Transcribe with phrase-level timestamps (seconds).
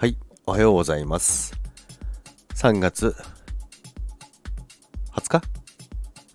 [0.00, 1.52] はい、おはようございます。
[2.54, 3.14] 3月
[5.12, 5.42] 20日？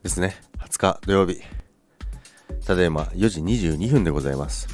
[0.04, 0.36] ですね。
[0.60, 1.42] 20日土曜日。
[2.64, 4.68] ただいま4時22分でございます。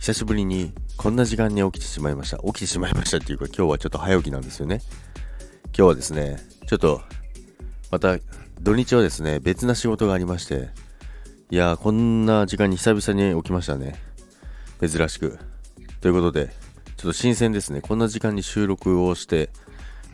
[0.00, 2.38] 久しぶりにこんな時間に起きてしまいました。
[2.38, 4.80] 起きてしまいましたっていうか今日はちょっと早起きなんですよね。
[5.66, 7.02] 今日はですね、ちょっと
[7.92, 8.18] また
[8.60, 10.70] 土日はですね、別な仕事がありまして、
[11.50, 13.94] いやーこんな時間に久々に起きましたね。
[14.80, 15.38] 珍しく。
[16.00, 16.50] ということで、
[17.02, 17.80] ちょっと新鮮ですね。
[17.80, 19.50] こんな時間に収録をして、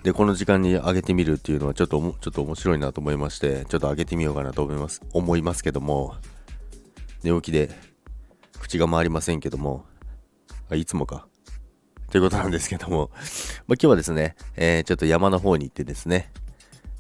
[0.05, 6.17] で、この時間に上げてみるっていうのはちょっと、ちょっと面白いなと思いまして、ちょっと上げてみようかなと思います、思いますけども、
[7.23, 7.69] 寝起きで
[8.59, 9.85] 口が回りませんけども、
[10.71, 11.29] あいつもか。
[12.11, 13.21] ということなんですけども、まあ、
[13.75, 16.33] 今日はですね、えー、ちょっと山の方に行ってですね、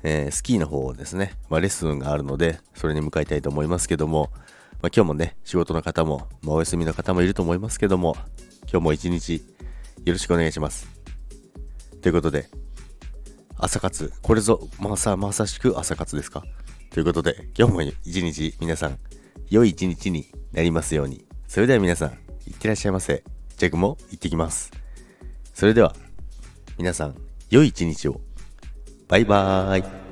[0.03, 4.29] えー、スキーの方をですね、まあ、レッスンがあるので、それに向かいたいと思いますけども、
[4.83, 8.19] まあ、今日もね、仕事の方も、まあ、お休みの方もいると思いますけども、
[8.71, 9.43] 今日も一日
[10.09, 10.89] よろしくお願いします。
[12.01, 12.49] ということで、
[13.59, 16.45] 朝活、これぞまさ、まさしく朝活ですか？
[16.89, 18.99] ということで、今日も一日皆さん、
[19.51, 21.27] 良い一日になりますように。
[21.47, 22.13] それでは皆さん、
[22.47, 23.23] いってらっしゃいませ。
[23.59, 24.71] ジャグも行ってきます。
[25.53, 25.95] それでは、
[26.79, 27.15] 皆さん、
[27.51, 28.23] 良い一日を。
[29.09, 30.08] バイバーイ。